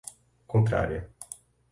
contrária 0.49 1.13